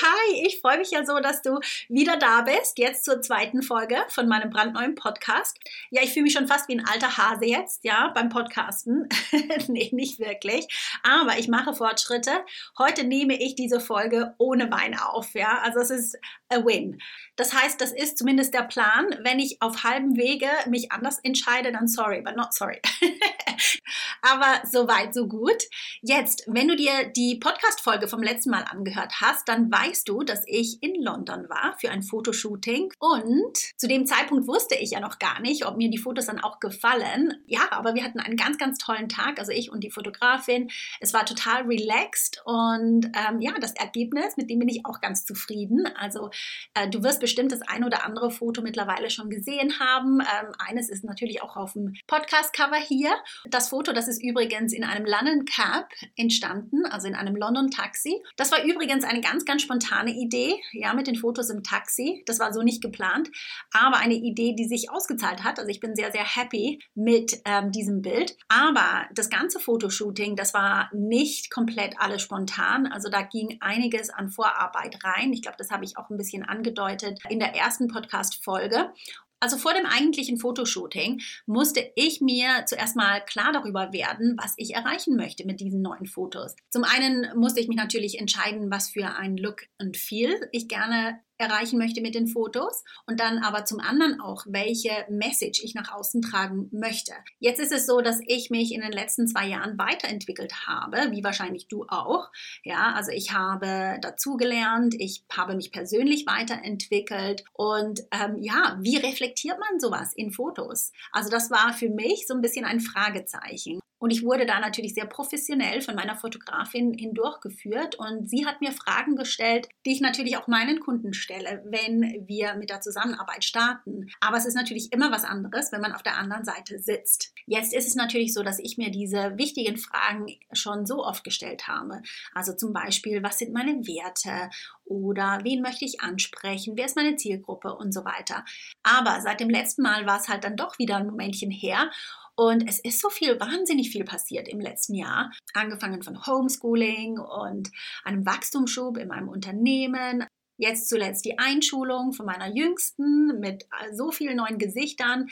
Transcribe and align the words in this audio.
hi, 0.00 0.46
ich 0.46 0.60
freue 0.60 0.78
mich 0.78 0.90
ja 0.90 1.04
so, 1.04 1.18
dass 1.20 1.42
du 1.42 1.58
wieder 1.88 2.16
da 2.16 2.42
bist, 2.42 2.78
jetzt 2.78 3.04
zur 3.04 3.20
zweiten 3.20 3.62
Folge 3.62 3.96
von 4.08 4.28
meinem 4.28 4.50
brandneuen 4.50 4.94
Podcast. 4.94 5.58
Ja, 5.90 6.02
ich 6.02 6.12
fühle 6.12 6.24
mich 6.24 6.32
schon 6.32 6.48
fast 6.48 6.68
wie 6.68 6.78
ein 6.78 6.86
alter 6.86 7.16
Hase 7.16 7.46
jetzt, 7.46 7.84
ja, 7.84 8.10
beim 8.14 8.28
Podcasten. 8.28 9.08
nee, 9.68 9.90
nicht 9.92 10.18
wirklich, 10.18 10.66
aber 11.02 11.38
ich 11.38 11.48
mache 11.48 11.74
Fortschritte. 11.74 12.44
Heute 12.78 13.04
nehme 13.04 13.40
ich 13.40 13.54
diese 13.54 13.80
Folge 13.80 14.34
ohne 14.38 14.70
Wein 14.70 14.98
auf, 14.98 15.34
ja, 15.34 15.60
also 15.62 15.80
es 15.80 15.90
ist 15.90 16.18
a 16.48 16.64
win. 16.64 16.98
Das 17.36 17.54
heißt, 17.54 17.80
das 17.80 17.92
ist 17.92 18.18
zumindest 18.18 18.52
der 18.54 18.62
Plan. 18.62 19.06
Wenn 19.22 19.38
ich 19.38 19.60
auf 19.60 19.84
halbem 19.84 20.16
Wege 20.16 20.48
mich 20.68 20.92
anders 20.92 21.18
entscheide, 21.22 21.72
dann 21.72 21.88
sorry, 21.88 22.20
but 22.20 22.36
not 22.36 22.52
sorry. 22.52 22.80
aber 24.22 24.66
so 24.70 24.86
weit, 24.86 25.14
so 25.14 25.26
gut. 25.26 25.62
Jetzt, 26.02 26.44
wenn 26.46 26.68
du 26.68 26.76
dir 26.76 27.06
die 27.16 27.36
Podcast-Folge 27.36 28.06
vom 28.06 28.22
letzten 28.22 28.50
Mal 28.50 28.64
angehört 28.64 29.20
hast, 29.20 29.48
dann 29.48 29.70
weißt 29.70 29.81
du, 30.08 30.22
dass 30.22 30.44
ich 30.46 30.82
in 30.82 31.02
London 31.02 31.48
war 31.48 31.76
für 31.78 31.90
ein 31.90 32.02
Fotoshooting 32.02 32.92
und 32.98 33.56
zu 33.76 33.88
dem 33.88 34.06
Zeitpunkt 34.06 34.46
wusste 34.46 34.74
ich 34.74 34.90
ja 34.90 35.00
noch 35.00 35.18
gar 35.18 35.40
nicht, 35.40 35.66
ob 35.66 35.76
mir 35.76 35.90
die 35.90 35.98
Fotos 35.98 36.26
dann 36.26 36.40
auch 36.40 36.60
gefallen. 36.60 37.42
Ja, 37.46 37.70
aber 37.70 37.94
wir 37.94 38.04
hatten 38.04 38.20
einen 38.20 38.36
ganz, 38.36 38.58
ganz 38.58 38.78
tollen 38.78 39.08
Tag, 39.08 39.38
also 39.38 39.52
ich 39.52 39.70
und 39.70 39.84
die 39.84 39.90
Fotografin. 39.90 40.70
Es 41.00 41.12
war 41.12 41.26
total 41.26 41.62
relaxed 41.62 42.40
und 42.44 43.06
ähm, 43.06 43.40
ja, 43.40 43.52
das 43.60 43.74
Ergebnis, 43.74 44.36
mit 44.36 44.50
dem 44.50 44.58
bin 44.58 44.68
ich 44.68 44.84
auch 44.84 45.00
ganz 45.00 45.24
zufrieden. 45.24 45.86
Also 45.96 46.30
äh, 46.74 46.88
du 46.88 47.02
wirst 47.02 47.20
bestimmt 47.20 47.52
das 47.52 47.62
ein 47.62 47.84
oder 47.84 48.04
andere 48.04 48.30
Foto 48.30 48.62
mittlerweile 48.62 49.10
schon 49.10 49.30
gesehen 49.30 49.78
haben. 49.78 50.20
Ähm, 50.20 50.52
eines 50.58 50.88
ist 50.88 51.04
natürlich 51.04 51.42
auch 51.42 51.56
auf 51.56 51.72
dem 51.72 51.94
Podcast-Cover 52.06 52.76
hier. 52.76 53.14
Das 53.48 53.68
Foto, 53.68 53.92
das 53.92 54.08
ist 54.08 54.22
übrigens 54.22 54.72
in 54.72 54.84
einem 54.84 55.06
London 55.06 55.44
Cab 55.44 55.88
entstanden, 56.16 56.86
also 56.86 57.08
in 57.08 57.14
einem 57.14 57.36
London 57.36 57.70
Taxi. 57.70 58.22
Das 58.36 58.52
war 58.52 58.64
übrigens 58.64 59.04
eine 59.04 59.20
ganz, 59.20 59.44
ganz 59.44 59.62
spontane 59.72 60.10
Idee, 60.10 60.54
ja, 60.72 60.92
mit 60.92 61.06
den 61.06 61.16
Fotos 61.16 61.50
im 61.50 61.62
Taxi. 61.62 62.22
Das 62.26 62.38
war 62.38 62.52
so 62.52 62.62
nicht 62.62 62.82
geplant, 62.82 63.30
aber 63.72 63.96
eine 63.96 64.14
Idee, 64.14 64.54
die 64.54 64.66
sich 64.66 64.90
ausgezahlt 64.90 65.44
hat. 65.44 65.58
Also 65.58 65.70
ich 65.70 65.80
bin 65.80 65.94
sehr, 65.94 66.12
sehr 66.12 66.24
happy 66.24 66.80
mit 66.94 67.40
ähm, 67.44 67.72
diesem 67.72 68.02
Bild. 68.02 68.36
Aber 68.48 69.06
das 69.14 69.30
ganze 69.30 69.60
Fotoshooting, 69.60 70.36
das 70.36 70.54
war 70.54 70.90
nicht 70.92 71.50
komplett 71.50 71.94
alles 71.98 72.22
spontan. 72.22 72.86
Also 72.86 73.08
da 73.08 73.22
ging 73.22 73.58
einiges 73.60 74.10
an 74.10 74.28
Vorarbeit 74.28 75.02
rein. 75.04 75.32
Ich 75.32 75.42
glaube, 75.42 75.56
das 75.58 75.70
habe 75.70 75.84
ich 75.84 75.96
auch 75.96 76.10
ein 76.10 76.16
bisschen 76.16 76.44
angedeutet 76.44 77.18
in 77.28 77.38
der 77.38 77.54
ersten 77.54 77.88
Podcast-Folge. 77.88 78.92
Also 79.42 79.56
vor 79.56 79.74
dem 79.74 79.86
eigentlichen 79.86 80.38
Fotoshooting 80.38 81.20
musste 81.46 81.90
ich 81.96 82.20
mir 82.20 82.64
zuerst 82.66 82.94
mal 82.94 83.24
klar 83.24 83.52
darüber 83.52 83.92
werden, 83.92 84.36
was 84.40 84.54
ich 84.56 84.72
erreichen 84.72 85.16
möchte 85.16 85.44
mit 85.44 85.58
diesen 85.58 85.82
neuen 85.82 86.06
Fotos. 86.06 86.54
Zum 86.70 86.84
einen 86.84 87.26
musste 87.36 87.58
ich 87.58 87.66
mich 87.66 87.76
natürlich 87.76 88.20
entscheiden, 88.20 88.70
was 88.70 88.90
für 88.90 89.16
ein 89.16 89.36
Look 89.36 89.62
und 89.80 89.96
Feel 89.96 90.48
ich 90.52 90.68
gerne 90.68 91.18
erreichen 91.42 91.78
möchte 91.78 92.00
mit 92.00 92.14
den 92.14 92.28
Fotos 92.28 92.84
und 93.06 93.20
dann 93.20 93.38
aber 93.38 93.64
zum 93.64 93.80
anderen 93.80 94.20
auch, 94.20 94.44
welche 94.48 94.90
Message 95.10 95.62
ich 95.62 95.74
nach 95.74 95.92
außen 95.92 96.22
tragen 96.22 96.68
möchte. 96.72 97.12
Jetzt 97.38 97.60
ist 97.60 97.72
es 97.72 97.86
so, 97.86 98.00
dass 98.00 98.20
ich 98.26 98.50
mich 98.50 98.72
in 98.72 98.80
den 98.80 98.92
letzten 98.92 99.26
zwei 99.26 99.48
Jahren 99.48 99.78
weiterentwickelt 99.78 100.66
habe, 100.66 101.10
wie 101.10 101.24
wahrscheinlich 101.24 101.68
du 101.68 101.84
auch. 101.88 102.30
Ja, 102.64 102.92
also 102.94 103.10
ich 103.10 103.32
habe 103.32 103.98
dazugelernt, 104.00 104.94
ich 104.98 105.24
habe 105.30 105.54
mich 105.54 105.72
persönlich 105.72 106.26
weiterentwickelt 106.26 107.44
und 107.52 108.00
ähm, 108.12 108.36
ja, 108.38 108.78
wie 108.80 108.96
reflektiert 108.96 109.58
man 109.58 109.80
sowas 109.80 110.12
in 110.14 110.32
Fotos? 110.32 110.92
Also 111.10 111.30
das 111.30 111.50
war 111.50 111.72
für 111.72 111.90
mich 111.90 112.26
so 112.26 112.34
ein 112.34 112.40
bisschen 112.40 112.64
ein 112.64 112.80
Fragezeichen. 112.80 113.82
Und 114.02 114.10
ich 114.10 114.24
wurde 114.24 114.46
da 114.46 114.58
natürlich 114.58 114.94
sehr 114.94 115.06
professionell 115.06 115.80
von 115.80 115.94
meiner 115.94 116.16
Fotografin 116.16 116.92
hindurchgeführt 116.92 117.94
und 117.94 118.28
sie 118.28 118.44
hat 118.44 118.60
mir 118.60 118.72
Fragen 118.72 119.14
gestellt, 119.14 119.68
die 119.86 119.92
ich 119.92 120.00
natürlich 120.00 120.36
auch 120.36 120.48
meinen 120.48 120.80
Kunden 120.80 121.14
stelle, 121.14 121.62
wenn 121.66 122.26
wir 122.26 122.54
mit 122.54 122.70
der 122.70 122.80
Zusammenarbeit 122.80 123.44
starten. 123.44 124.10
Aber 124.18 124.38
es 124.38 124.44
ist 124.44 124.56
natürlich 124.56 124.92
immer 124.92 125.12
was 125.12 125.22
anderes, 125.22 125.70
wenn 125.70 125.80
man 125.80 125.92
auf 125.92 126.02
der 126.02 126.18
anderen 126.18 126.44
Seite 126.44 126.80
sitzt. 126.80 127.32
Jetzt 127.46 127.72
ist 127.72 127.86
es 127.86 127.94
natürlich 127.94 128.34
so, 128.34 128.42
dass 128.42 128.58
ich 128.58 128.76
mir 128.76 128.90
diese 128.90 129.38
wichtigen 129.38 129.76
Fragen 129.76 130.26
schon 130.52 130.84
so 130.84 131.04
oft 131.04 131.22
gestellt 131.22 131.68
habe. 131.68 132.02
Also 132.34 132.54
zum 132.54 132.72
Beispiel, 132.72 133.22
was 133.22 133.38
sind 133.38 133.52
meine 133.52 133.86
Werte 133.86 134.50
oder 134.84 135.38
wen 135.44 135.62
möchte 135.62 135.84
ich 135.84 136.00
ansprechen, 136.00 136.72
wer 136.76 136.86
ist 136.86 136.96
meine 136.96 137.14
Zielgruppe 137.14 137.76
und 137.76 137.94
so 137.94 138.04
weiter. 138.04 138.44
Aber 138.82 139.20
seit 139.20 139.38
dem 139.38 139.48
letzten 139.48 139.82
Mal 139.82 140.06
war 140.06 140.18
es 140.18 140.28
halt 140.28 140.42
dann 140.42 140.56
doch 140.56 140.80
wieder 140.80 140.96
ein 140.96 141.06
Momentchen 141.06 141.52
her 141.52 141.88
und 142.36 142.68
es 142.68 142.78
ist 142.78 143.00
so 143.00 143.10
viel, 143.10 143.38
wahnsinnig 143.38 143.90
viel 143.90 144.04
passiert 144.04 144.48
im 144.48 144.60
letzten 144.60 144.94
Jahr. 144.94 145.30
Angefangen 145.54 146.02
von 146.02 146.26
Homeschooling 146.26 147.18
und 147.18 147.70
einem 148.04 148.24
Wachstumsschub 148.24 148.96
in 148.96 149.08
meinem 149.08 149.28
Unternehmen. 149.28 150.26
Jetzt 150.58 150.88
zuletzt 150.88 151.24
die 151.24 151.38
Einschulung 151.38 152.12
von 152.12 152.26
meiner 152.26 152.54
Jüngsten 152.54 153.38
mit 153.40 153.66
so 153.92 154.10
vielen 154.10 154.36
neuen 154.36 154.58
Gesichtern. 154.58 155.28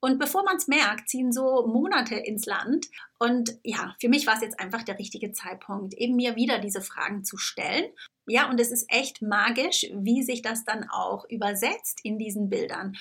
Und 0.00 0.18
bevor 0.18 0.42
man 0.44 0.56
es 0.56 0.66
merkt, 0.66 1.08
ziehen 1.08 1.30
so 1.30 1.66
Monate 1.66 2.14
ins 2.14 2.46
Land. 2.46 2.86
Und 3.18 3.58
ja, 3.62 3.94
für 4.00 4.08
mich 4.08 4.26
war 4.26 4.34
es 4.34 4.40
jetzt 4.40 4.58
einfach 4.58 4.82
der 4.82 4.98
richtige 4.98 5.32
Zeitpunkt, 5.32 5.94
eben 5.94 6.16
mir 6.16 6.36
wieder 6.36 6.58
diese 6.58 6.80
Fragen 6.80 7.22
zu 7.22 7.36
stellen. 7.36 7.84
Ja, 8.26 8.48
und 8.48 8.58
es 8.58 8.70
ist 8.70 8.86
echt 8.88 9.22
magisch, 9.22 9.86
wie 9.92 10.22
sich 10.22 10.40
das 10.40 10.64
dann 10.64 10.88
auch 10.88 11.26
übersetzt 11.28 12.00
in 12.02 12.18
diesen 12.18 12.48
Bildern. 12.48 12.96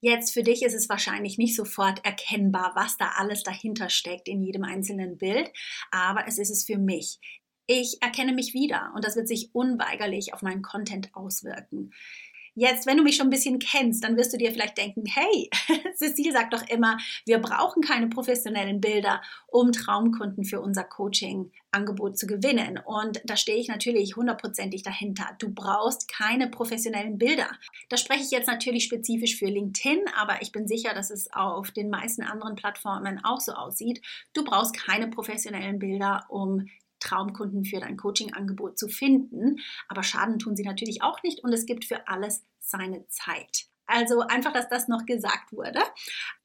Jetzt 0.00 0.32
für 0.32 0.42
dich 0.42 0.62
ist 0.62 0.74
es 0.74 0.88
wahrscheinlich 0.88 1.38
nicht 1.38 1.56
sofort 1.56 2.04
erkennbar, 2.04 2.72
was 2.74 2.96
da 2.96 3.12
alles 3.16 3.42
dahinter 3.42 3.88
steckt 3.88 4.28
in 4.28 4.42
jedem 4.42 4.64
einzelnen 4.64 5.16
Bild, 5.16 5.50
aber 5.90 6.26
es 6.28 6.38
ist 6.38 6.50
es 6.50 6.64
für 6.64 6.78
mich. 6.78 7.18
Ich 7.66 7.98
erkenne 8.00 8.32
mich 8.32 8.54
wieder 8.54 8.92
und 8.94 9.04
das 9.04 9.16
wird 9.16 9.26
sich 9.26 9.50
unweigerlich 9.52 10.32
auf 10.32 10.42
meinen 10.42 10.62
Content 10.62 11.10
auswirken. 11.14 11.92
Jetzt, 12.58 12.86
wenn 12.86 12.96
du 12.96 13.02
mich 13.02 13.16
schon 13.16 13.26
ein 13.26 13.30
bisschen 13.30 13.58
kennst, 13.58 14.02
dann 14.02 14.16
wirst 14.16 14.32
du 14.32 14.38
dir 14.38 14.50
vielleicht 14.50 14.78
denken, 14.78 15.04
hey, 15.04 15.50
Cecile 15.94 16.32
sagt 16.32 16.54
doch 16.54 16.66
immer, 16.70 16.96
wir 17.26 17.38
brauchen 17.38 17.82
keine 17.82 18.08
professionellen 18.08 18.80
Bilder, 18.80 19.20
um 19.46 19.72
Traumkunden 19.72 20.42
für 20.42 20.62
unser 20.62 20.82
Coaching-Angebot 20.82 22.16
zu 22.18 22.26
gewinnen. 22.26 22.80
Und 22.82 23.20
da 23.26 23.36
stehe 23.36 23.58
ich 23.58 23.68
natürlich 23.68 24.16
hundertprozentig 24.16 24.82
dahinter. 24.82 25.36
Du 25.38 25.52
brauchst 25.52 26.08
keine 26.10 26.48
professionellen 26.48 27.18
Bilder. 27.18 27.50
Da 27.90 27.98
spreche 27.98 28.22
ich 28.22 28.30
jetzt 28.30 28.48
natürlich 28.48 28.84
spezifisch 28.84 29.36
für 29.36 29.50
LinkedIn, 29.50 30.06
aber 30.18 30.40
ich 30.40 30.50
bin 30.50 30.66
sicher, 30.66 30.94
dass 30.94 31.10
es 31.10 31.30
auf 31.34 31.72
den 31.72 31.90
meisten 31.90 32.22
anderen 32.22 32.56
Plattformen 32.56 33.22
auch 33.22 33.40
so 33.40 33.52
aussieht. 33.52 34.00
Du 34.32 34.44
brauchst 34.44 34.74
keine 34.74 35.08
professionellen 35.08 35.78
Bilder, 35.78 36.24
um 36.30 36.66
Traumkunden 37.06 37.64
für 37.64 37.80
dein 37.80 37.96
Coaching-Angebot 37.96 38.78
zu 38.78 38.88
finden. 38.88 39.60
Aber 39.88 40.02
Schaden 40.02 40.38
tun 40.38 40.56
sie 40.56 40.64
natürlich 40.64 41.02
auch 41.02 41.22
nicht 41.22 41.42
und 41.44 41.52
es 41.52 41.66
gibt 41.66 41.84
für 41.84 42.08
alles 42.08 42.44
seine 42.60 43.06
Zeit. 43.08 43.66
Also 43.86 44.20
einfach, 44.20 44.52
dass 44.52 44.68
das 44.68 44.88
noch 44.88 45.06
gesagt 45.06 45.52
wurde. 45.52 45.80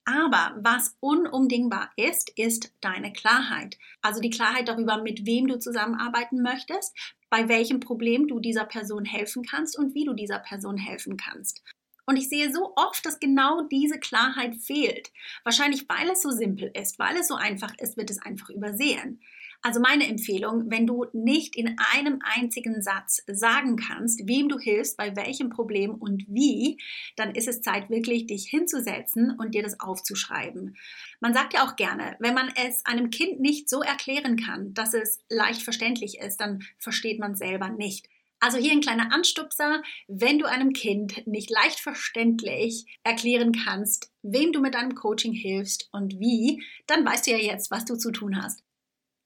Aber 0.06 0.56
was 0.62 0.96
unumdingbar 1.00 1.92
ist, 1.96 2.32
ist 2.38 2.74
deine 2.82 3.12
Klarheit. 3.14 3.78
Also 4.02 4.22
die 4.22 4.30
Klarheit 4.30 4.68
darüber, 4.68 5.02
mit 5.02 5.26
wem 5.26 5.48
du 5.48 5.58
zusammenarbeiten 5.60 6.42
möchtest, 6.42 6.96
bei 7.30 7.48
welchem 7.48 7.80
Problem 7.80 8.28
du 8.28 8.40
dieser 8.40 8.66
Person 8.66 9.06
helfen 9.06 9.44
kannst 9.44 9.78
und 9.78 9.96
wie 9.96 10.06
du 10.06 10.14
dieser 10.14 10.40
Person 10.40 10.78
helfen 10.78 11.18
kannst. 11.18 11.64
Und 12.06 12.18
ich 12.18 12.30
sehe 12.30 12.52
so 12.52 12.74
oft, 12.76 13.06
dass 13.06 13.20
genau 13.20 13.62
diese 13.64 14.00
Klarheit 14.00 14.58
fehlt. 14.58 15.12
Wahrscheinlich, 15.44 15.88
weil 15.88 16.10
es 16.10 16.22
so 16.22 16.30
simpel 16.30 16.72
ist, 16.74 17.00
weil 17.00 17.16
es 17.16 17.28
so 17.28 17.36
einfach 17.36 17.74
ist, 17.78 17.96
wird 17.96 18.10
es 18.10 18.22
einfach 18.22 18.50
übersehen. 18.50 19.22
Also 19.64 19.80
meine 19.80 20.08
Empfehlung, 20.08 20.72
wenn 20.72 20.88
du 20.88 21.06
nicht 21.14 21.56
in 21.56 21.76
einem 21.94 22.20
einzigen 22.24 22.82
Satz 22.82 23.22
sagen 23.28 23.76
kannst, 23.76 24.28
wem 24.28 24.50
du 24.50 24.58
hilfst, 24.58 24.98
bei 24.98 25.16
welchem 25.16 25.52
Problem 25.52 25.94
und 25.94 26.26
wie, 26.28 26.80
dann 27.16 27.36
ist 27.36 27.48
es 27.48 27.62
Zeit 27.62 27.92
wirklich, 27.92 28.26
dich 28.26 28.48
hinzusetzen 28.50 29.38
und 29.38 29.54
dir 29.54 29.62
das 29.62 29.80
aufzuschreiben. 29.80 30.78
Man 31.20 31.36
sagt 31.36 31.54
ja 31.54 31.64
auch 31.64 31.76
gerne, 31.76 32.16
wenn 32.20 32.34
man 32.34 32.52
es 32.56 32.84
einem 32.88 33.12
Kind 33.12 33.40
nicht 33.40 33.70
so 33.70 33.82
erklären 33.82 34.36
kann, 34.36 34.74
dass 34.74 34.96
es 34.96 35.20
leicht 35.30 35.62
verständlich 35.62 36.18
ist, 36.18 36.38
dann 36.38 36.64
versteht 36.80 37.20
man 37.20 37.36
selber 37.36 37.70
nicht. 37.70 38.08
Also 38.40 38.58
hier 38.58 38.72
ein 38.72 38.82
kleiner 38.82 39.14
Anstupser, 39.14 39.84
wenn 40.08 40.40
du 40.40 40.50
einem 40.50 40.74
Kind 40.74 41.28
nicht 41.28 41.52
leicht 41.52 41.80
verständlich 41.80 42.86
erklären 43.04 43.52
kannst, 43.52 44.12
wem 44.24 44.52
du 44.52 44.60
mit 44.60 44.74
deinem 44.74 44.96
Coaching 44.96 45.34
hilfst 45.34 45.88
und 45.92 46.20
wie, 46.20 46.64
dann 46.88 47.06
weißt 47.06 47.28
du 47.28 47.32
ja 47.32 47.38
jetzt, 47.38 47.70
was 47.70 47.86
du 47.86 47.96
zu 47.96 48.10
tun 48.12 48.42
hast. 48.42 48.64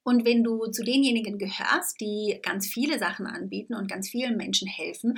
Und 0.06 0.24
wenn 0.24 0.44
du 0.44 0.68
zu 0.68 0.84
denjenigen 0.84 1.40
gehörst, 1.40 2.00
die 2.00 2.40
ganz 2.44 2.68
viele 2.68 3.00
Sachen 3.00 3.26
anbieten 3.26 3.74
und 3.74 3.90
ganz 3.90 4.08
vielen 4.08 4.38
Menschen 4.38 4.68
helfen, 4.68 5.16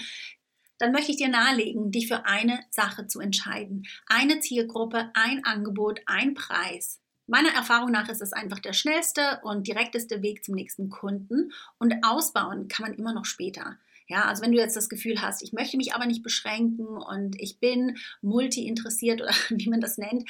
dann 0.77 0.93
möchte 0.93 1.11
ich 1.11 1.17
dir 1.17 1.27
nahelegen, 1.27 1.91
dich 1.91 2.07
für 2.07 2.25
eine 2.25 2.61
Sache 2.69 3.05
zu 3.05 3.19
entscheiden. 3.19 3.85
Eine 4.07 4.39
Zielgruppe, 4.39 5.11
ein 5.13 5.43
Angebot, 5.43 5.99
ein 6.05 6.35
Preis. 6.35 7.01
Meiner 7.25 7.49
Erfahrung 7.49 7.91
nach 7.91 8.07
ist 8.07 8.21
es 8.21 8.31
einfach 8.31 8.59
der 8.59 8.71
schnellste 8.71 9.41
und 9.43 9.67
direkteste 9.67 10.21
Weg 10.21 10.45
zum 10.45 10.55
nächsten 10.55 10.89
Kunden 10.89 11.51
und 11.79 11.95
ausbauen 12.05 12.69
kann 12.69 12.87
man 12.87 12.97
immer 12.97 13.13
noch 13.13 13.25
später. 13.25 13.77
Ja, 14.07 14.23
also 14.23 14.41
wenn 14.41 14.53
du 14.53 14.57
jetzt 14.57 14.77
das 14.77 14.87
Gefühl 14.87 15.21
hast, 15.21 15.43
ich 15.43 15.51
möchte 15.51 15.75
mich 15.75 15.93
aber 15.93 16.05
nicht 16.05 16.23
beschränken 16.23 16.87
und 16.87 17.35
ich 17.41 17.59
bin 17.59 17.97
multi-interessiert 18.21 19.21
oder 19.21 19.33
wie 19.49 19.69
man 19.69 19.81
das 19.81 19.97
nennt, 19.97 20.23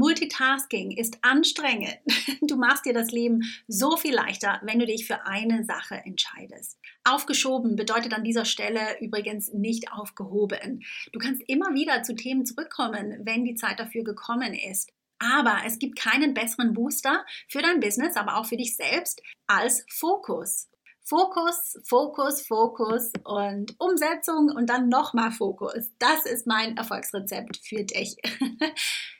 Multitasking 0.00 0.92
ist 0.92 1.18
anstrengend. 1.20 1.98
Du 2.40 2.56
machst 2.56 2.86
dir 2.86 2.94
das 2.94 3.10
Leben 3.10 3.42
so 3.68 3.96
viel 3.96 4.14
leichter, 4.14 4.60
wenn 4.64 4.78
du 4.78 4.86
dich 4.86 5.06
für 5.06 5.26
eine 5.26 5.62
Sache 5.64 5.96
entscheidest. 6.04 6.78
Aufgeschoben 7.04 7.76
bedeutet 7.76 8.14
an 8.14 8.24
dieser 8.24 8.46
Stelle 8.46 8.80
übrigens 9.00 9.52
nicht 9.52 9.92
aufgehoben. 9.92 10.82
Du 11.12 11.20
kannst 11.20 11.42
immer 11.46 11.74
wieder 11.74 12.02
zu 12.02 12.14
Themen 12.14 12.46
zurückkommen, 12.46 13.20
wenn 13.24 13.44
die 13.44 13.54
Zeit 13.54 13.78
dafür 13.78 14.02
gekommen 14.02 14.54
ist. 14.54 14.90
Aber 15.18 15.58
es 15.66 15.78
gibt 15.78 15.98
keinen 15.98 16.32
besseren 16.32 16.72
Booster 16.72 17.24
für 17.46 17.60
dein 17.60 17.78
Business, 17.78 18.16
aber 18.16 18.36
auch 18.36 18.46
für 18.46 18.56
dich 18.56 18.76
selbst 18.76 19.22
als 19.46 19.84
Fokus. 19.90 20.70
Fokus, 21.04 21.78
Fokus, 21.84 22.46
Fokus 22.46 23.12
und 23.24 23.74
Umsetzung 23.78 24.50
und 24.50 24.70
dann 24.70 24.88
nochmal 24.88 25.30
Fokus. 25.30 25.90
Das 25.98 26.24
ist 26.24 26.46
mein 26.46 26.76
Erfolgsrezept 26.78 27.58
für 27.62 27.84
dich. 27.84 28.16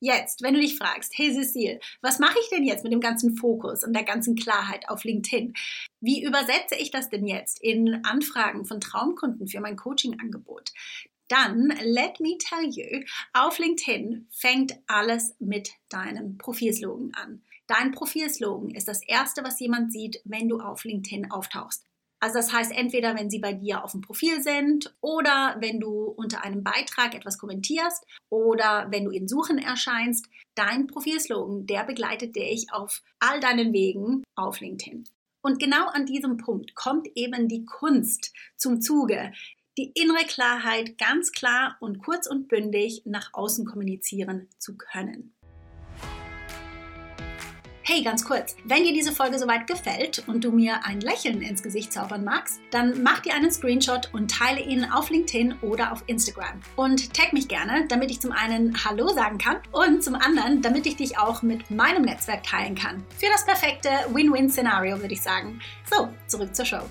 Jetzt, 0.00 0.42
wenn 0.42 0.54
du 0.54 0.60
dich 0.60 0.76
fragst, 0.76 1.12
hey 1.14 1.30
Cecile, 1.30 1.78
was 2.00 2.18
mache 2.18 2.38
ich 2.40 2.48
denn 2.48 2.64
jetzt 2.64 2.84
mit 2.84 2.92
dem 2.92 3.00
ganzen 3.00 3.36
Fokus 3.36 3.84
und 3.84 3.92
der 3.92 4.04
ganzen 4.04 4.34
Klarheit 4.34 4.88
auf 4.88 5.04
LinkedIn? 5.04 5.52
Wie 6.00 6.24
übersetze 6.24 6.74
ich 6.76 6.90
das 6.90 7.10
denn 7.10 7.26
jetzt 7.26 7.62
in 7.62 8.02
Anfragen 8.04 8.64
von 8.64 8.80
Traumkunden 8.80 9.46
für 9.46 9.60
mein 9.60 9.76
Coaching-Angebot? 9.76 10.70
Dann, 11.28 11.68
let 11.82 12.18
me 12.18 12.38
tell 12.38 12.66
you, 12.66 13.04
auf 13.34 13.58
LinkedIn 13.58 14.26
fängt 14.30 14.72
alles 14.86 15.36
mit 15.38 15.70
deinem 15.90 16.38
Profilslogan 16.38 17.12
an. 17.14 17.42
Dein 17.66 17.92
Profilslogan 17.92 18.70
ist 18.70 18.88
das 18.88 19.06
erste, 19.06 19.44
was 19.44 19.60
jemand 19.60 19.92
sieht, 19.92 20.20
wenn 20.24 20.48
du 20.48 20.60
auf 20.60 20.84
LinkedIn 20.84 21.30
auftauchst. 21.30 21.89
Also 22.20 22.34
das 22.36 22.52
heißt, 22.52 22.72
entweder 22.72 23.16
wenn 23.16 23.30
sie 23.30 23.38
bei 23.38 23.54
dir 23.54 23.82
auf 23.82 23.92
dem 23.92 24.02
Profil 24.02 24.42
sind 24.42 24.94
oder 25.00 25.56
wenn 25.58 25.80
du 25.80 26.04
unter 26.04 26.44
einem 26.44 26.62
Beitrag 26.62 27.14
etwas 27.14 27.38
kommentierst 27.38 28.06
oder 28.28 28.88
wenn 28.90 29.06
du 29.06 29.10
in 29.10 29.26
Suchen 29.26 29.58
erscheinst, 29.58 30.28
dein 30.54 30.86
Profilslogan, 30.86 31.66
der 31.66 31.84
begleitet 31.84 32.36
dich 32.36 32.66
auf 32.72 33.02
all 33.18 33.40
deinen 33.40 33.72
Wegen 33.72 34.22
auf 34.36 34.60
LinkedIn. 34.60 35.04
Und 35.42 35.58
genau 35.58 35.86
an 35.86 36.04
diesem 36.04 36.36
Punkt 36.36 36.74
kommt 36.74 37.08
eben 37.14 37.48
die 37.48 37.64
Kunst 37.64 38.34
zum 38.56 38.82
Zuge, 38.82 39.32
die 39.78 39.90
innere 39.94 40.26
Klarheit 40.26 40.98
ganz 40.98 41.32
klar 41.32 41.78
und 41.80 42.00
kurz 42.04 42.26
und 42.26 42.48
bündig 42.48 43.02
nach 43.06 43.30
außen 43.32 43.64
kommunizieren 43.64 44.48
zu 44.58 44.76
können. 44.76 45.32
Hey, 47.82 48.02
ganz 48.02 48.24
kurz, 48.26 48.56
wenn 48.64 48.84
dir 48.84 48.92
diese 48.92 49.10
Folge 49.10 49.38
soweit 49.38 49.66
gefällt 49.66 50.22
und 50.28 50.44
du 50.44 50.52
mir 50.52 50.84
ein 50.84 51.00
Lächeln 51.00 51.40
ins 51.40 51.62
Gesicht 51.62 51.92
zaubern 51.92 52.24
magst, 52.24 52.60
dann 52.70 53.02
mach 53.02 53.20
dir 53.20 53.34
einen 53.34 53.50
Screenshot 53.50 54.10
und 54.12 54.30
teile 54.30 54.60
ihn 54.60 54.84
auf 54.84 55.08
LinkedIn 55.08 55.54
oder 55.62 55.90
auf 55.90 56.04
Instagram. 56.06 56.60
Und 56.76 57.14
tag 57.14 57.32
mich 57.32 57.48
gerne, 57.48 57.86
damit 57.88 58.10
ich 58.10 58.20
zum 58.20 58.32
einen 58.32 58.84
Hallo 58.84 59.08
sagen 59.08 59.38
kann 59.38 59.56
und 59.72 60.04
zum 60.04 60.14
anderen, 60.14 60.60
damit 60.60 60.86
ich 60.86 60.96
dich 60.96 61.18
auch 61.18 61.42
mit 61.42 61.70
meinem 61.70 62.02
Netzwerk 62.02 62.44
teilen 62.44 62.74
kann. 62.74 63.02
Für 63.18 63.28
das 63.32 63.46
perfekte 63.46 63.88
Win-Win-Szenario 64.12 65.00
würde 65.00 65.14
ich 65.14 65.22
sagen. 65.22 65.58
So, 65.90 66.10
zurück 66.26 66.54
zur 66.54 66.66
Show. 66.66 66.82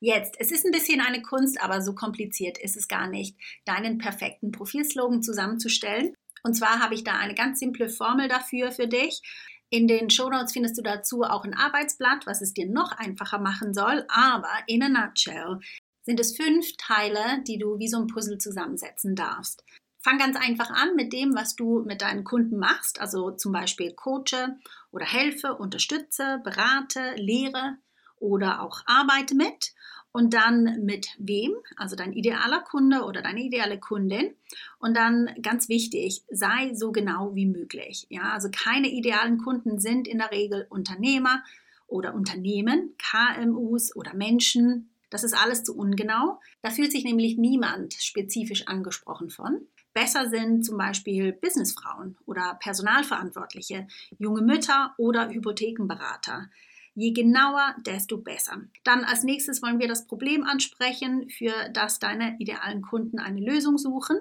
Jetzt, 0.00 0.36
es 0.38 0.52
ist 0.52 0.66
ein 0.66 0.70
bisschen 0.70 1.00
eine 1.00 1.22
Kunst, 1.22 1.60
aber 1.62 1.80
so 1.80 1.94
kompliziert 1.94 2.58
ist 2.58 2.76
es 2.76 2.88
gar 2.88 3.08
nicht, 3.08 3.36
deinen 3.64 3.96
perfekten 3.96 4.52
Profilslogan 4.52 5.22
zusammenzustellen. 5.22 6.14
Und 6.44 6.54
zwar 6.54 6.78
habe 6.78 6.94
ich 6.94 7.04
da 7.04 7.16
eine 7.16 7.34
ganz 7.34 7.58
simple 7.58 7.88
Formel 7.88 8.28
dafür 8.28 8.70
für 8.70 8.86
dich. 8.86 9.22
In 9.70 9.86
den 9.86 10.08
Shownotes 10.08 10.52
findest 10.52 10.78
du 10.78 10.82
dazu 10.82 11.22
auch 11.22 11.44
ein 11.44 11.54
Arbeitsblatt, 11.54 12.26
was 12.26 12.40
es 12.40 12.54
dir 12.54 12.66
noch 12.66 12.92
einfacher 12.92 13.38
machen 13.38 13.74
soll. 13.74 14.04
Aber 14.08 14.50
in 14.66 14.82
a 14.82 14.88
nutshell 14.88 15.60
sind 16.04 16.20
es 16.20 16.36
fünf 16.36 16.76
Teile, 16.78 17.42
die 17.46 17.58
du 17.58 17.78
wie 17.78 17.88
so 17.88 17.98
ein 17.98 18.06
Puzzle 18.06 18.38
zusammensetzen 18.38 19.14
darfst. 19.14 19.62
Fang 20.00 20.16
ganz 20.16 20.36
einfach 20.36 20.70
an 20.70 20.94
mit 20.96 21.12
dem, 21.12 21.34
was 21.34 21.54
du 21.54 21.82
mit 21.84 22.00
deinen 22.00 22.24
Kunden 22.24 22.58
machst, 22.58 23.00
also 23.00 23.32
zum 23.32 23.52
Beispiel 23.52 23.92
coache 23.92 24.56
oder 24.90 25.04
helfe, 25.04 25.54
unterstütze, 25.54 26.40
berate, 26.44 27.14
lehre 27.16 27.76
oder 28.16 28.62
auch 28.62 28.80
arbeite 28.86 29.34
mit 29.34 29.74
und 30.12 30.34
dann 30.34 30.84
mit 30.84 31.08
wem, 31.18 31.52
also 31.76 31.96
dein 31.96 32.12
idealer 32.12 32.60
Kunde 32.60 33.04
oder 33.04 33.22
deine 33.22 33.42
ideale 33.42 33.78
Kundin. 33.78 34.34
Und 34.78 34.96
dann 34.96 35.30
ganz 35.42 35.68
wichtig, 35.68 36.24
sei 36.30 36.74
so 36.74 36.92
genau 36.92 37.34
wie 37.34 37.46
möglich. 37.46 38.06
Ja, 38.08 38.32
also 38.32 38.48
keine 38.50 38.88
idealen 38.88 39.38
Kunden 39.38 39.78
sind 39.78 40.08
in 40.08 40.18
der 40.18 40.30
Regel 40.30 40.66
Unternehmer 40.70 41.42
oder 41.86 42.14
Unternehmen, 42.14 42.94
KMUs 42.98 43.94
oder 43.94 44.14
Menschen. 44.14 44.90
Das 45.10 45.24
ist 45.24 45.34
alles 45.34 45.64
zu 45.64 45.76
ungenau. 45.76 46.40
Da 46.62 46.70
fühlt 46.70 46.92
sich 46.92 47.04
nämlich 47.04 47.36
niemand 47.36 47.94
spezifisch 47.94 48.66
angesprochen 48.66 49.30
von. 49.30 49.66
Besser 49.94 50.28
sind 50.28 50.64
zum 50.64 50.78
Beispiel 50.78 51.32
Businessfrauen 51.32 52.16
oder 52.26 52.56
Personalverantwortliche, 52.60 53.88
junge 54.18 54.42
Mütter 54.42 54.94
oder 54.96 55.28
Hypothekenberater. 55.30 56.50
Je 56.98 57.12
genauer, 57.12 57.76
desto 57.86 58.18
besser. 58.18 58.60
Dann 58.82 59.04
als 59.04 59.22
nächstes 59.22 59.62
wollen 59.62 59.78
wir 59.78 59.86
das 59.86 60.08
Problem 60.08 60.42
ansprechen, 60.42 61.30
für 61.30 61.54
das 61.72 62.00
deine 62.00 62.34
idealen 62.40 62.82
Kunden 62.82 63.20
eine 63.20 63.38
Lösung 63.38 63.78
suchen. 63.78 64.18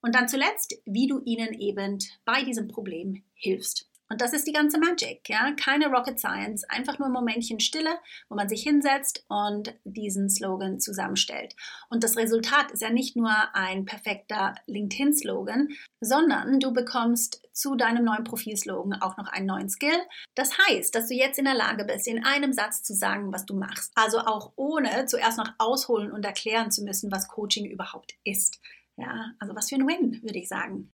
Und 0.00 0.14
dann 0.14 0.26
zuletzt, 0.26 0.80
wie 0.86 1.08
du 1.08 1.20
ihnen 1.26 1.52
eben 1.52 1.98
bei 2.24 2.42
diesem 2.42 2.68
Problem 2.68 3.22
hilfst. 3.34 3.86
Und 4.08 4.20
das 4.20 4.32
ist 4.32 4.46
die 4.46 4.52
ganze 4.52 4.78
Magic, 4.78 5.28
ja. 5.28 5.52
Keine 5.52 5.88
Rocket 5.88 6.18
Science, 6.18 6.64
einfach 6.64 6.98
nur 6.98 7.08
ein 7.08 7.12
Momentchen 7.12 7.60
Stille, 7.60 7.98
wo 8.28 8.36
man 8.36 8.48
sich 8.48 8.62
hinsetzt 8.62 9.24
und 9.28 9.74
diesen 9.84 10.30
Slogan 10.30 10.78
zusammenstellt. 10.80 11.54
Und 11.90 12.04
das 12.04 12.16
Resultat 12.16 12.70
ist 12.70 12.82
ja 12.82 12.90
nicht 12.90 13.16
nur 13.16 13.32
ein 13.54 13.84
perfekter 13.84 14.54
LinkedIn-Slogan, 14.66 15.68
sondern 16.00 16.60
du 16.60 16.72
bekommst 16.72 17.42
zu 17.52 17.74
deinem 17.74 18.04
neuen 18.04 18.24
Profilslogan 18.24 19.00
auch 19.00 19.16
noch 19.16 19.28
einen 19.28 19.46
neuen 19.46 19.68
Skill. 19.68 19.98
Das 20.34 20.56
heißt, 20.58 20.94
dass 20.94 21.08
du 21.08 21.14
jetzt 21.14 21.38
in 21.38 21.46
der 21.46 21.54
Lage 21.54 21.84
bist, 21.84 22.06
in 22.06 22.24
einem 22.24 22.52
Satz 22.52 22.82
zu 22.82 22.94
sagen, 22.94 23.32
was 23.32 23.46
du 23.46 23.56
machst. 23.56 23.92
Also 23.94 24.20
auch 24.20 24.52
ohne 24.56 25.06
zuerst 25.06 25.38
noch 25.38 25.52
ausholen 25.58 26.12
und 26.12 26.24
erklären 26.24 26.70
zu 26.70 26.84
müssen, 26.84 27.10
was 27.10 27.28
Coaching 27.28 27.66
überhaupt 27.66 28.14
ist. 28.24 28.60
Ja, 28.96 29.32
also 29.38 29.54
was 29.54 29.68
für 29.68 29.76
ein 29.76 29.86
Win, 29.86 30.22
würde 30.22 30.38
ich 30.38 30.48
sagen. 30.48 30.92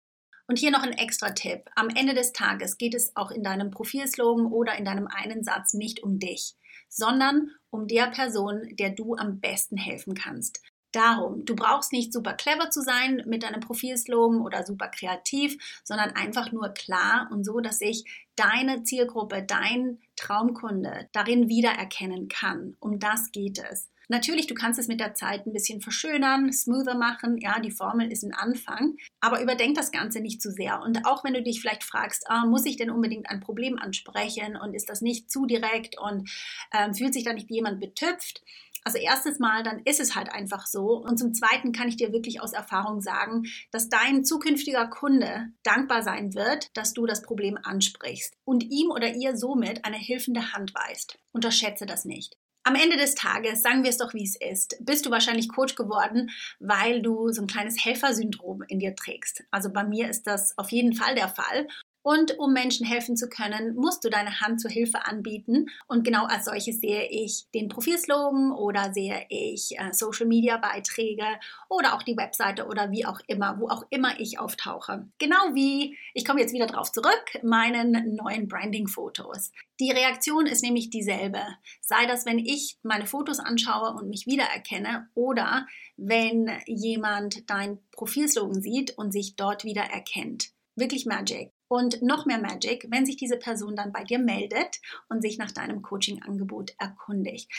Und 0.53 0.59
hier 0.59 0.71
noch 0.71 0.83
ein 0.83 0.93
extra 0.93 1.31
Tipp. 1.31 1.71
Am 1.77 1.89
Ende 1.89 2.13
des 2.13 2.35
Tages 2.35 2.77
geht 2.77 2.95
es 2.95 3.17
auch 3.17 3.31
in 3.31 3.43
deinem 3.43 3.71
Profilslogan 3.71 4.53
oder 4.53 4.77
in 4.77 4.85
deinem 4.85 5.07
einen 5.07 5.43
Satz 5.43 5.73
nicht 5.73 6.03
um 6.03 6.19
dich, 6.19 6.57
sondern 6.91 7.53
um 7.71 7.89
der 7.89 8.09
Person, 8.09 8.69
der 8.73 8.91
du 8.91 9.15
am 9.15 9.41
besten 9.41 9.79
helfen 9.79 10.15
kannst. 10.15 10.61
Darum, 10.93 11.47
du 11.47 11.57
brauchst 11.57 11.91
nicht 11.95 12.13
super 12.13 12.35
clever 12.35 12.69
zu 12.69 12.83
sein 12.83 13.23
mit 13.25 13.45
deinem 13.45 13.61
Profilslogan 13.61 14.43
oder 14.43 14.67
super 14.67 14.89
kreativ, 14.89 15.57
sondern 15.85 16.11
einfach 16.11 16.53
nur 16.53 16.69
klar 16.75 17.31
und 17.33 17.45
so, 17.45 17.61
dass 17.61 17.79
sich 17.79 18.05
deine 18.37 18.83
Zielgruppe, 18.83 19.43
dein 19.43 20.01
Traumkunde 20.17 21.09
darin 21.13 21.49
wiedererkennen 21.49 22.29
kann. 22.29 22.77
Um 22.79 22.99
das 22.99 23.33
geht 23.33 23.59
es. 23.59 23.89
Natürlich, 24.09 24.47
du 24.47 24.55
kannst 24.55 24.79
es 24.79 24.89
mit 24.89 25.01
der 25.01 25.15
Zeit 25.15 25.47
ein 25.47 25.53
bisschen 25.53 25.81
verschönern, 25.81 26.53
smoother 26.53 26.95
machen. 26.95 27.39
Ja, 27.39 27.61
die 27.61 27.71
Formel 27.71 28.11
ist 28.11 28.23
ein 28.23 28.35
Anfang. 28.35 28.97
Aber 29.21 29.43
überdenk 29.43 29.75
das 29.75 29.93
Ganze 29.93 30.21
nicht 30.21 30.43
zu 30.43 30.51
sehr. 30.51 30.83
Und 30.83 31.07
auch 31.07 31.25
wenn 31.25 31.35
du 31.35 31.43
dich 31.43 31.61
vielleicht 31.61 31.85
fragst, 31.85 32.25
ah, 32.29 32.45
muss 32.47 32.67
ich 32.67 32.77
denn 32.77 32.91
unbedingt 32.91 33.31
ein 33.31 33.41
Problem 33.41 33.79
ansprechen 33.79 34.57
und 34.57 34.75
ist 34.75 34.89
das 34.89 35.01
nicht 35.01 35.31
zu 35.31 35.47
direkt 35.47 35.99
und 35.99 36.31
ähm, 36.73 36.95
fühlt 36.95 37.15
sich 37.15 37.25
da 37.25 37.33
nicht 37.33 37.51
jemand 37.51 37.81
betüpft? 37.81 38.43
Also 38.85 38.99
erstes 38.99 39.39
Mal, 39.39 39.63
dann 39.63 39.81
ist 39.85 40.01
es 40.01 40.17
halt 40.17 40.33
einfach 40.33 40.67
so. 40.67 40.97
Und 40.97 41.17
zum 41.17 41.35
Zweiten 41.35 41.73
kann 41.73 41.89
ich 41.89 41.97
dir 41.97 42.13
wirklich 42.13 42.41
aus 42.41 42.53
Erfahrung 42.53 43.01
sagen, 43.01 43.45
dass 43.71 43.89
dein 43.89 44.25
zukünftiger 44.25 44.89
Kunde 44.89 45.49
dankbar 45.63 46.03
sein 46.03 46.35
wird, 46.35 46.77
dass 46.77 46.93
du 46.93 47.07
das 47.07 47.23
Problem 47.23 47.59
ansprichst 47.63 48.37
und 48.45 48.65
ihm 48.65 48.91
oder 48.91 49.15
ihr 49.15 49.37
somit 49.37 49.85
eine 49.85 49.99
hilfende 49.99 50.53
Hand 50.53 50.75
weist. 50.75 51.19
Unterschätze 51.33 51.87
das 51.87 52.05
nicht. 52.05 52.37
Am 52.65 52.77
Ende 52.77 52.97
des 52.97 53.17
Tages, 53.17 53.61
sagen 53.61 53.83
wir 53.83 53.91
es 53.91 53.97
doch 53.97 54.15
wie 54.15 54.23
es 54.23 54.37
ist, 54.37 54.77
bist 54.81 55.05
du 55.05 55.11
wahrscheinlich 55.11 55.49
Coach 55.49 55.75
geworden, 55.75 56.31
weil 56.61 57.03
du 57.03 57.31
so 57.33 57.43
ein 57.43 57.49
kleines 57.49 57.85
Helfersyndrom 57.85 58.63
in 58.69 58.79
dir 58.79 58.95
trägst. 58.95 59.43
Also 59.51 59.73
bei 59.73 59.83
mir 59.83 60.09
ist 60.09 60.29
das 60.29 60.57
auf 60.57 60.71
jeden 60.71 60.95
Fall 60.95 61.17
der 61.17 61.29
Fall. 61.29 61.67
Und 62.03 62.39
um 62.39 62.53
Menschen 62.53 62.85
helfen 62.85 63.17
zu 63.17 63.29
können, 63.29 63.75
musst 63.75 64.05
du 64.05 64.11
deine 64.11 64.41
Hand 64.41 64.61
zur 64.61 64.71
Hilfe 64.71 65.07
anbieten. 65.07 65.69
Und 65.87 66.05
genau 66.05 66.27
als 66.27 66.47
solches 66.47 66.81
sehe 66.81 67.09
ich 67.09 67.47
den 67.55 67.69
Profilslogan 67.69 68.53
oder 68.53 68.93
sehe 68.93 69.25
ich 69.29 69.79
äh, 69.79 69.93
Social-Media-Beiträge 69.93 71.25
oder 71.69 71.95
auch 71.95 72.03
die 72.03 72.17
Webseite 72.17 72.67
oder 72.67 72.91
wie 72.91 73.07
auch 73.07 73.21
immer, 73.29 73.59
wo 73.61 73.69
auch 73.69 73.85
immer 73.91 74.19
ich 74.19 74.39
auftauche. 74.39 75.07
Genau 75.19 75.55
wie, 75.55 75.97
ich 76.15 76.25
komme 76.25 76.41
jetzt 76.41 76.53
wieder 76.53 76.67
drauf 76.67 76.91
zurück, 76.91 77.25
meinen 77.43 78.17
neuen 78.17 78.49
Branding-Fotos. 78.49 79.53
Die 79.79 79.91
Reaktion 79.91 80.47
ist 80.47 80.63
nämlich 80.63 80.91
dieselbe. 80.91 81.41
Sei 81.81 82.07
das, 82.07 82.27
wenn 82.27 82.39
ich 82.39 82.79
meine 82.83 83.07
Fotos 83.07 83.39
anschaue 83.39 83.95
und 83.95 84.09
mich 84.09 84.27
wiedererkenne 84.27 85.09
oder 85.15 85.67
wenn 85.97 86.51
jemand 86.67 87.49
dein 87.49 87.79
Profilslogan 87.93 88.61
sieht 88.61 88.97
und 88.99 89.13
sich 89.13 89.37
dort 89.37 89.65
wieder 89.65 89.83
erkennt. 89.83 90.51
Wirklich 90.75 91.07
Magic. 91.07 91.53
Und 91.73 92.03
noch 92.03 92.27
mehr 92.27 92.39
Magic, 92.39 92.87
wenn 92.91 93.07
sich 93.07 93.17
diese 93.17 93.39
Person 93.39 93.75
dann 93.77 93.95
bei 93.95 94.05
dir 94.05 94.19
meldet 94.19 94.83
und 95.09 95.23
sich 95.23 95.39
nach 95.39 95.53
deinem 95.53 95.81
Coaching-Angebot 95.81 96.75
erkundigt. 96.77 97.51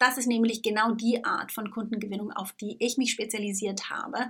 Das 0.00 0.18
ist 0.18 0.26
nämlich 0.26 0.62
genau 0.62 0.90
die 0.94 1.24
Art 1.24 1.52
von 1.52 1.70
Kundengewinnung, 1.70 2.32
auf 2.32 2.52
die 2.54 2.74
ich 2.80 2.98
mich 2.98 3.12
spezialisiert 3.12 3.88
habe. 3.88 4.28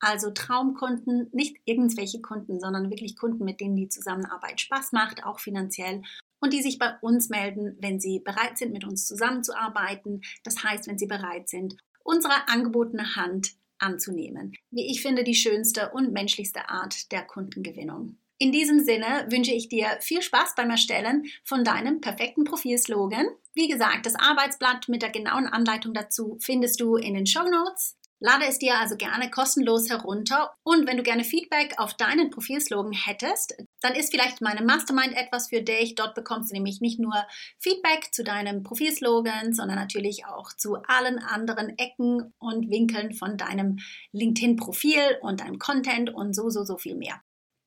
Also 0.00 0.32
Traumkunden, 0.32 1.28
nicht 1.30 1.58
irgendwelche 1.66 2.20
Kunden, 2.20 2.58
sondern 2.58 2.90
wirklich 2.90 3.14
Kunden, 3.14 3.44
mit 3.44 3.60
denen 3.60 3.76
die 3.76 3.88
Zusammenarbeit 3.88 4.60
Spaß 4.60 4.90
macht, 4.90 5.22
auch 5.22 5.38
finanziell. 5.38 6.02
Und 6.40 6.52
die 6.52 6.60
sich 6.60 6.80
bei 6.80 6.92
uns 7.00 7.28
melden, 7.28 7.76
wenn 7.78 8.00
sie 8.00 8.18
bereit 8.18 8.58
sind, 8.58 8.72
mit 8.72 8.84
uns 8.84 9.06
zusammenzuarbeiten. 9.06 10.22
Das 10.42 10.64
heißt, 10.64 10.88
wenn 10.88 10.98
sie 10.98 11.06
bereit 11.06 11.48
sind, 11.48 11.76
unsere 12.02 12.48
angebotene 12.48 13.14
Hand 13.14 13.52
anzunehmen. 13.78 14.56
Wie 14.72 14.90
ich 14.90 15.00
finde, 15.00 15.22
die 15.22 15.36
schönste 15.36 15.90
und 15.90 16.12
menschlichste 16.12 16.68
Art 16.68 17.12
der 17.12 17.22
Kundengewinnung. 17.22 18.16
In 18.42 18.52
diesem 18.52 18.82
Sinne 18.82 19.26
wünsche 19.28 19.52
ich 19.52 19.68
dir 19.68 19.98
viel 20.00 20.22
Spaß 20.22 20.54
beim 20.56 20.70
Erstellen 20.70 21.26
von 21.44 21.62
deinem 21.62 22.00
perfekten 22.00 22.44
Profilslogan. 22.44 23.26
Wie 23.52 23.68
gesagt, 23.68 24.06
das 24.06 24.14
Arbeitsblatt 24.14 24.88
mit 24.88 25.02
der 25.02 25.10
genauen 25.10 25.46
Anleitung 25.46 25.92
dazu 25.92 26.38
findest 26.40 26.80
du 26.80 26.96
in 26.96 27.12
den 27.12 27.26
Show 27.26 27.42
Notes. 27.42 27.98
Lade 28.18 28.46
es 28.48 28.58
dir 28.58 28.78
also 28.78 28.96
gerne 28.96 29.30
kostenlos 29.30 29.90
herunter 29.90 30.54
und 30.62 30.86
wenn 30.86 30.96
du 30.96 31.02
gerne 31.02 31.24
Feedback 31.24 31.74
auf 31.76 31.92
deinen 31.92 32.30
Profilslogan 32.30 32.92
hättest, 32.92 33.56
dann 33.82 33.94
ist 33.94 34.10
vielleicht 34.10 34.40
meine 34.40 34.64
Mastermind 34.64 35.14
etwas 35.14 35.50
für 35.50 35.60
dich. 35.60 35.94
Dort 35.94 36.14
bekommst 36.14 36.50
du 36.50 36.54
nämlich 36.54 36.80
nicht 36.80 36.98
nur 36.98 37.14
Feedback 37.58 38.08
zu 38.10 38.24
deinem 38.24 38.62
Profilslogan, 38.62 39.52
sondern 39.52 39.76
natürlich 39.76 40.24
auch 40.24 40.54
zu 40.54 40.76
allen 40.88 41.18
anderen 41.18 41.76
Ecken 41.76 42.32
und 42.38 42.70
Winkeln 42.70 43.12
von 43.12 43.36
deinem 43.36 43.80
LinkedIn-Profil 44.12 45.18
und 45.20 45.40
deinem 45.40 45.58
Content 45.58 46.08
und 46.08 46.34
so, 46.34 46.48
so, 46.48 46.64
so 46.64 46.78
viel 46.78 46.94
mehr. 46.94 47.20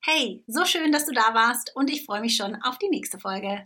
Hey, 0.05 0.43
so 0.47 0.65
schön, 0.65 0.91
dass 0.91 1.05
du 1.05 1.13
da 1.13 1.33
warst 1.33 1.73
und 1.77 1.89
ich 1.89 2.05
freue 2.05 2.19
mich 2.19 2.35
schon 2.35 2.57
auf 2.61 2.77
die 2.77 2.89
nächste 2.89 3.19
Folge. 3.19 3.65